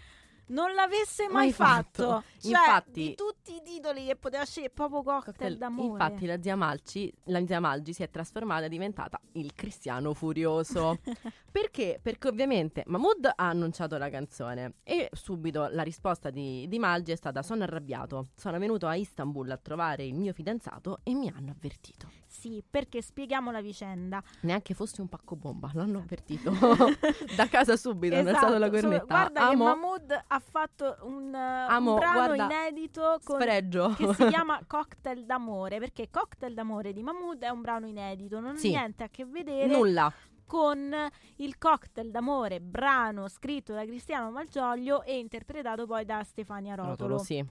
[0.47, 2.09] Non l'avesse mai, Mai fatto.
[2.09, 2.23] fatto.
[2.39, 6.03] Cioè, Infatti- di tutti i titoli che poteva scegliere, proprio Cocktail, Cocktail- d'amore.
[6.03, 10.97] Infatti la zia, Malci, la zia Malgi si è trasformata, è diventata il Cristiano Furioso.
[11.49, 11.99] Perché?
[12.01, 17.15] Perché ovviamente Mahmood ha annunciato la canzone e subito la risposta di, di Malgi è
[17.15, 21.51] stata sono arrabbiato, sono venuto a Istanbul a trovare il mio fidanzato e mi hanno
[21.51, 22.09] avvertito.
[22.33, 24.23] Sì, perché spieghiamo la vicenda.
[24.41, 26.49] Neanche fosse un pacco bomba, l'hanno avvertito
[27.35, 29.03] da casa subito, hanno Esatto, alzato la cornetta.
[29.05, 33.93] guarda Amo, che Mahmood ha fatto un, uh, un Amo, brano inedito con sfregio.
[33.97, 38.55] che si chiama Cocktail d'amore, perché Cocktail d'amore di Mahmood è un brano inedito, non
[38.55, 38.67] Sì.
[38.73, 40.11] ha niente a che vedere Nulla.
[40.45, 40.95] con
[41.35, 46.91] il Cocktail d'amore, brano scritto da Cristiano Malgioglio e interpretato poi da Stefania Rotolo.
[46.95, 47.45] Rotolo, sì.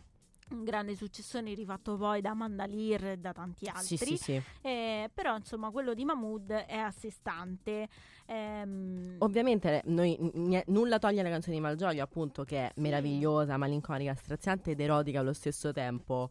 [0.51, 3.97] Un grande successone rifatto poi da Amanda Lear e da tanti altri.
[3.97, 4.43] Sì, sì, sì.
[4.63, 7.89] Eh, però insomma quello di Mahmood è a sé stante.
[8.27, 13.57] Ehm, Ovviamente eh, noi, n- nulla toglie la canzone di Malgioglio, appunto, che è meravigliosa,
[13.57, 16.31] malinconica, straziante ed erotica allo stesso tempo.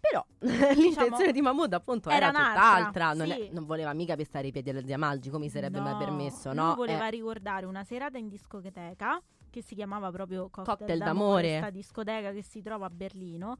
[0.00, 0.24] Però
[0.74, 3.12] l'intenzione di Mahmood, appunto, era era, tutt'altra.
[3.12, 5.98] Non, è- non voleva mica pestare i piedi alla zia Malgi, come sarebbe mai no,
[5.98, 6.74] permesso, lui no?
[6.74, 9.20] voleva Eh, ricordare una serata in discoteca
[9.54, 11.48] che si chiamava proprio Cocktail, Cocktail d'amore, d'amore.
[11.48, 13.56] questa discoteca che si trova a Berlino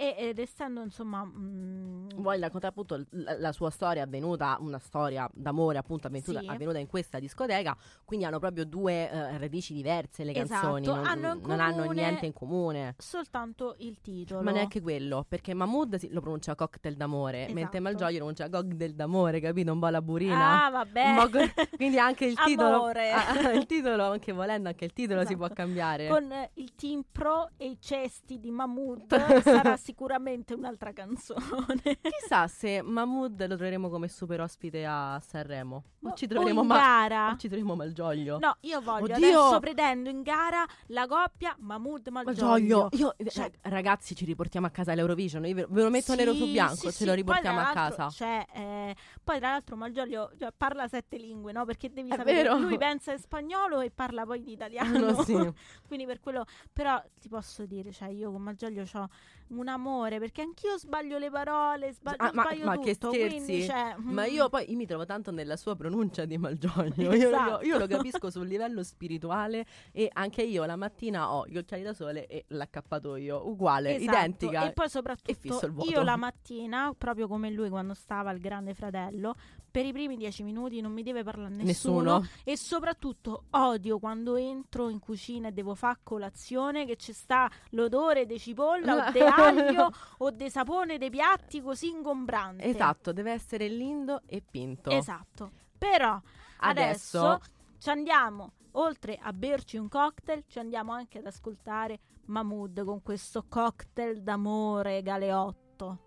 [0.00, 5.28] e, ed essendo insomma mm, Vuole raccontare appunto la, la sua storia avvenuta, una storia
[5.32, 6.46] d'amore appunto avvenuta, Sì.
[6.46, 11.04] avvenuta in questa discoteca, quindi hanno proprio due eh, radici diverse le Esatto, canzoni, non
[11.06, 12.94] hanno in non hanno niente in comune.
[12.98, 17.80] soltanto il titolo Ma neanche quello, perché Mahmood si- lo pronuncia cocktail d'amore, mentre Esatto.
[17.82, 19.72] Malgioglio lo pronuncia cocktail d'amore, capito?
[19.72, 20.64] Un po' la burina.
[20.66, 23.10] ah vabbè co- quindi anche il titolo, Amore.
[23.10, 25.38] ah, il titolo, anche volendo, anche il titolo si Esatto.
[25.46, 26.06] può cambiare.
[26.08, 29.06] con eh, il team pro e i cesti di Mahmood
[29.42, 35.82] sarà sicuramente un'altra canzone Chissà se Mahmood lo troveremo come super ospite a Sanremo.
[36.02, 38.38] O ci troveremo o in Ma- gara o ci troveremo Malgioglio.
[38.38, 39.16] no io voglio Oddio!
[39.16, 44.66] adesso pretendo in gara la coppia Mahmood Malgioglio, Malgioglio io, eh, Cioè- ragazzi, ci riportiamo
[44.66, 45.44] a casa l'Eurovision.
[45.46, 47.04] Io ve, ve lo metto nero su Sì, bianco, sì, ce sì.
[47.06, 48.06] lo riportiamo a casa.
[48.08, 51.64] C'è, eh, poi tra l'altro Malgioglio cioè, parla sette lingue, no?
[51.64, 52.58] Perché devi È sapere, vero.
[52.58, 54.98] lui pensa in spagnolo e parla poi in italiano.
[54.98, 55.32] No, sì.
[55.88, 59.08] Quindi per quello, però ti posso dire, cioè io con Malgioglio ho
[59.48, 63.62] un amore, perché anch'io sbaglio le parole, sbaglio, Ah, ma- sbaglio ma tutto, che scherzi?
[63.64, 67.12] cioè, Ma mm, io poi io mi trovo tanto nella sua pronuncia di Malgioglio.
[67.12, 67.62] Io, Esatto.
[67.64, 71.82] io- io lo capisco sul livello spirituale e anche io la mattina ho gli occhiali
[71.82, 74.16] da sole e l'accappatoio uguale, esatto.
[74.16, 74.66] identica.
[74.68, 79.34] E poi soprattutto io la mattina, proprio come lui quando stava al grande fratello,
[79.70, 82.28] per i primi dieci minuti non mi deve parlare nessuno, Nessuno.
[82.44, 88.26] e soprattutto odio quando entro in cucina e devo fare colazione che ci sta l'odore
[88.26, 89.57] di cipolla o di aglio
[90.18, 92.64] o di sapone dei piatti così ingombrante.
[92.64, 94.90] Esatto, deve essere lindo e pinto.
[94.90, 95.50] Esatto.
[95.76, 96.20] Però
[96.58, 102.84] adesso, Adesso- ci andiamo, oltre a berci un cocktail, ci andiamo anche ad ascoltare Mahmood
[102.84, 105.98] con questo cocktail d'amore galeotto.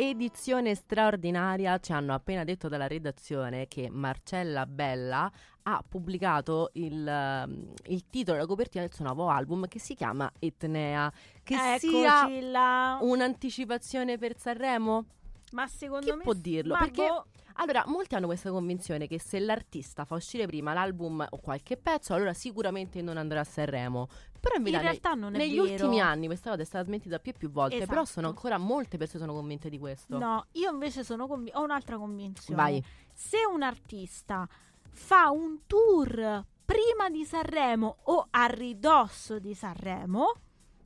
[0.00, 1.78] Edizione straordinaria.
[1.80, 5.30] Ci hanno appena detto dalla redazione che Marcella Bella
[5.62, 9.94] ha pubblicato il, ehm, il titolo e la copertina del suo nuovo album che si
[9.94, 11.12] chiama Etnea.
[11.42, 15.04] Che Eccoci sia un'anticipazione per Sanremo?
[15.52, 16.76] Ma secondo Chi me può dirlo?
[16.78, 17.26] Perché boh,
[17.60, 22.14] allora, molti hanno questa convinzione che se l'artista fa uscire prima l'album o qualche pezzo,
[22.14, 24.08] allora sicuramente non andrà a Sanremo.
[24.40, 25.72] Però in, in realtà non è negli vero.
[25.72, 28.06] ultimi anni questa cosa è stata smentita più e più volte, però Esatto.
[28.06, 30.16] sono ancora molte persone sono convinte di questo.
[30.18, 32.62] No, io invece sono convi- ho un'altra convinzione.
[32.62, 32.84] Vai.
[33.12, 34.48] Se un artista
[34.90, 40.32] fa un tour prima di Sanremo o a ridosso di Sanremo,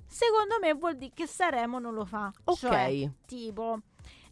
[0.07, 2.33] secondo me vuol dire che Sanremo non lo fa.
[2.44, 2.59] Ok.
[2.59, 3.79] Cioè, tipo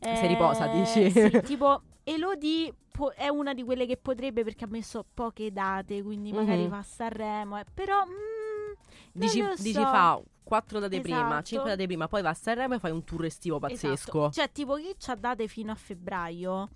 [0.00, 1.10] Si riposa, dici?
[1.10, 6.02] Sì, tipo Elodie po- è una di quelle che potrebbe perché ha messo poche date,
[6.02, 6.68] quindi magari Mhm.
[6.68, 8.72] va a Sanremo, eh, però mm,
[9.12, 9.80] Dici, lo dici so.
[9.82, 11.42] fa quattro date prima, Esatto.
[11.44, 13.92] cinque date prima, poi va a Sanremo e fai un tour estivo pazzesco.
[13.92, 14.30] Esatto.
[14.30, 16.68] Cioè, tipo chi c'ha date fino a febbraio?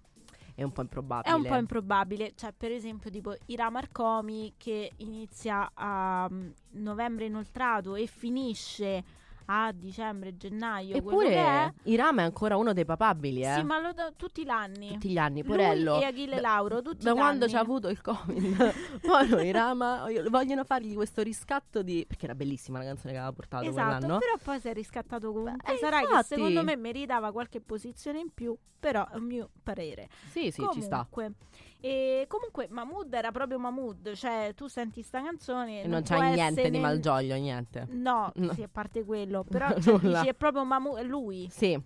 [0.55, 1.35] È un po' È improbabile.
[1.35, 7.97] un po' improbabile, cioè per esempio tipo Ira Marcomi che inizia a mm, novembre inoltrato
[7.97, 9.03] e finisce
[9.47, 10.99] a dicembre, gennaio, che.
[10.99, 13.55] Eppure Irama è ancora uno dei papabili, eh.
[13.55, 14.93] Sì, ma lo da tutti gli anni.
[14.93, 16.01] Tutti gli anni, Lui Porello.
[16.01, 18.73] e Achille Da- Lauro, tutti da gli quando ci ha avuto il Covid.
[19.03, 23.19] Poi no, Irama io- vogliono fargli questo riscatto di perché era bellissima la canzone che
[23.19, 24.19] aveva portato Esatto, quell'anno.
[24.19, 25.73] però poi si è riscattato comunque.
[25.75, 26.27] Eh, Sarà che infatti.
[26.35, 30.09] secondo me meritava qualche posizione in più, però è un mio parere.
[30.31, 31.07] Sì, sì, ci sta.
[31.09, 31.33] comunque,
[31.81, 36.29] E comunque Mahmood era proprio Mahmood, cioè tu senti sta canzone E non può c'ha
[36.31, 37.87] niente di Malgioglio, niente.
[37.91, 38.53] No, No.
[38.55, 41.77] sì, a parte quello, però cioè, dici, è proprio Mahmood, è lui, Sì,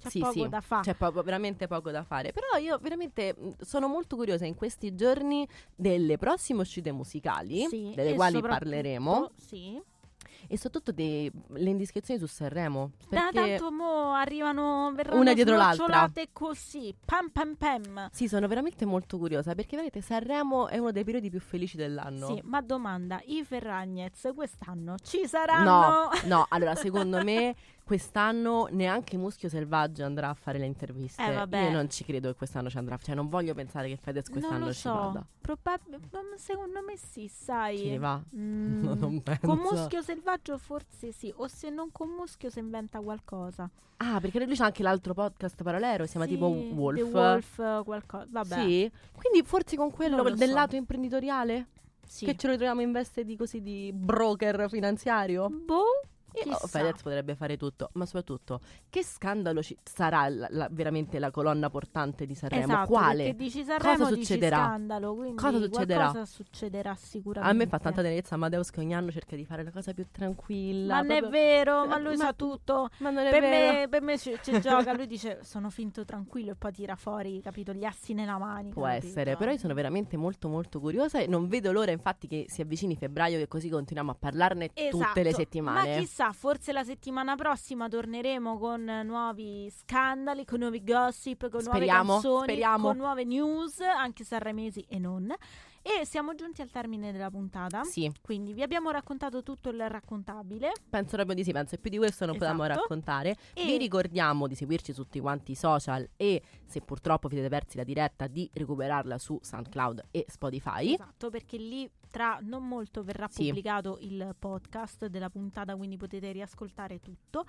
[0.00, 0.48] c'è sì, poco sì.
[0.48, 0.82] da fare.
[0.82, 2.32] C'è poco- veramente poco da fare.
[2.32, 8.14] Però io veramente sono molto curiosa in questi giorni delle prossime uscite musicali, Sì, delle
[8.14, 9.82] quali parleremo, Sì.
[10.48, 11.30] E soprattutto delle
[11.70, 12.92] indiscrezioni su Sanremo.
[13.08, 16.10] Da, tanto mo arrivano, verranno Una dietro l'altra.
[16.32, 18.08] così, pam pam pam.
[18.12, 22.26] sì, sono veramente molto curiosa perché vedete Sanremo è uno dei periodi più felici dell'anno.
[22.26, 26.08] Sì, ma domanda, i Ferragnez quest'anno ci No, saranno?
[26.24, 27.54] no, allora secondo me
[27.86, 31.24] quest'anno neanche Muschio Selvaggio andrà a fare le interviste.
[31.24, 31.66] Eh, vabbè.
[31.66, 34.58] Io non ci credo che quest'anno ci andrà, cioè non voglio pensare che Fedez quest'anno
[34.58, 35.24] non lo ci so, vada.
[35.40, 37.78] Probab- secondo me sì, sai.
[37.78, 38.20] Ci va?
[38.34, 39.46] Mm, No, non penso.
[39.46, 43.70] Con muschio selvaggio forse sì, o se non con muschio si inventa qualcosa.
[43.98, 46.96] Ah, perché lui c'ha anche l'altro podcast parallelo, si chiama Sì, tipo Wolf.
[46.96, 48.26] The Wolf, qualcosa.
[48.28, 48.54] Vabbè.
[48.64, 50.54] Sì, quindi forse con quello del so.
[50.54, 51.68] lato imprenditoriale?
[52.04, 52.24] Sì.
[52.24, 55.48] Che ce lo ritroviamo in veste di così di broker finanziario?
[55.48, 56.00] Boh,
[56.42, 56.56] chissà.
[56.62, 61.30] oh, Fedez potrebbe fare tutto, ma soprattutto che scandalo ci- sarà la- la- veramente la
[61.30, 62.62] colonna portante di Sanremo?
[62.64, 63.34] Esatto, Quale?
[63.34, 64.56] dici Sanremo, Cosa dici succederà?
[64.56, 66.00] scandalo, quindi Cosa succederà?
[66.10, 67.54] qualcosa succederà sicuramente.
[67.54, 70.06] A me fa tanta tenerezza Amadeus che ogni anno cerca di fare la cosa più
[70.10, 70.94] tranquilla.
[70.96, 72.88] Ma non è proprio- vero, ma Eh, lui ma- sa tutto.
[72.98, 73.72] Ma non è Per vero.
[73.72, 77.40] me, per me ci, ci gioca, lui dice sono finto tranquillo e poi tira fuori,
[77.40, 78.74] capito, gli assi nella manica.
[78.74, 79.06] Può capito?
[79.06, 82.60] essere, però io sono veramente molto molto curiosa e non vedo l'ora infatti che si
[82.60, 84.82] avvicini febbraio che così continuiamo a parlarne tutte
[85.22, 85.34] le Esatto.
[85.36, 85.94] settimane.
[85.94, 92.02] Ma chissà, forse la settimana prossima torneremo con nuovi scandali, con nuovi gossip, con Speriamo,
[92.04, 92.86] nuove canzoni, speriamo.
[92.88, 95.34] con nuove news, anche sanremesi e non.
[95.88, 97.84] E siamo giunti al termine della puntata.
[97.84, 100.72] Sì, Quindi vi abbiamo raccontato tutto il raccontabile.
[100.90, 102.80] penso proprio di sì, penso più di questo non potevamo Esatto.
[102.80, 103.36] raccontare.
[103.54, 107.48] E Vi ricordiamo di seguirci su tutti quanti i social e se purtroppo vi siete
[107.48, 110.92] persi la diretta di recuperarla su SoundCloud e Spotify.
[110.94, 113.44] Esatto, perché lì tra non molto verrà Sì.
[113.46, 117.44] pubblicato il podcast della puntata, quindi potete riascoltare tutto.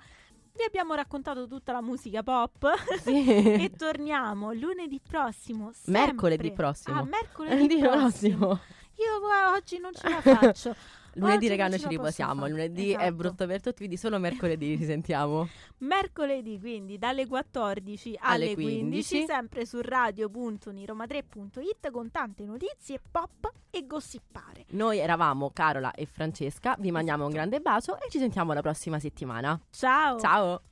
[0.58, 2.66] Vi abbiamo raccontato tutta la musica pop
[3.00, 3.24] Sì.
[3.62, 5.70] e torniamo lunedì prossimo.
[5.72, 6.98] sempre- Mercoledì prossimo.
[6.98, 8.36] Ah, mercoledì prossimo.
[8.38, 8.60] prossimo.
[8.96, 10.74] Io oggi non ce la faccio.
[11.18, 12.46] Lunedì, Oggi noi ce ci riposiamo.
[12.48, 13.14] Lunedì è Esatto.
[13.14, 15.48] brutto per tutti, quindi solo mercoledì ci sentiamo.
[15.78, 23.50] Mercoledì, quindi dalle 14 alle, Alle 15, 15, sempre su radio.uniroma3.it con tante notizie pop
[23.70, 24.64] e gossipare.
[24.70, 28.98] Noi eravamo Carola e Francesca, vi mandiamo un grande bacio e ci sentiamo la prossima
[28.98, 29.58] settimana.
[29.70, 30.18] Ciao!
[30.20, 30.62] Ciao!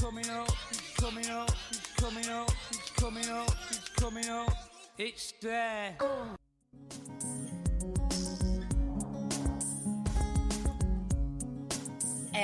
[0.00, 4.52] Coming up, he's coming up, he's coming up, he's coming up, he's coming up.
[4.96, 5.96] It's there.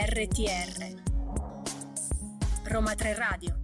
[0.01, 0.95] RTR
[2.67, 3.58] Roma 3 Radio